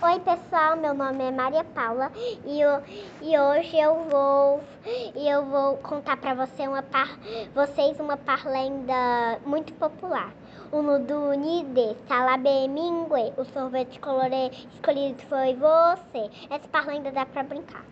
Oi 0.00 0.20
pessoal, 0.20 0.76
meu 0.76 0.94
nome 0.94 1.24
é 1.24 1.30
Maria 1.32 1.64
Paula 1.64 2.12
e, 2.46 2.60
eu, 2.60 2.80
e 3.20 3.36
hoje 3.36 3.76
eu 3.76 4.04
vou 4.04 4.62
e 5.16 5.28
eu 5.28 5.44
vou 5.44 5.76
contar 5.78 6.16
para 6.18 6.34
você 6.34 6.68
uma 6.68 6.84
par, 6.84 7.18
vocês 7.52 7.98
uma 7.98 8.16
parlenda 8.16 9.40
muito 9.44 9.72
popular. 9.74 10.32
O 10.70 10.82
Nuduni 10.82 11.64
Nide, 11.64 11.96
Salabemingue, 12.06 13.32
o 13.36 13.44
sorvete 13.46 13.98
colorê 13.98 14.52
escolhido 14.72 15.20
foi 15.24 15.54
você. 15.54 16.30
Essa 16.48 16.68
parlenda 16.68 17.10
dá 17.10 17.26
para 17.26 17.42
brincar. 17.42 17.84